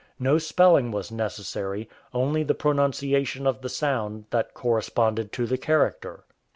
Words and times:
No 0.17 0.39
spelling 0.39 0.89
was 0.89 1.11
necessary, 1.11 1.87
only 2.11 2.41
the 2.41 2.55
pronunciation 2.55 3.45
of 3.45 3.61
the 3.61 3.69
sound 3.69 4.25
that 4.31 4.55
corresponded 4.55 5.31
to 5.33 5.45
the 5.45 5.59
character. 5.59 6.23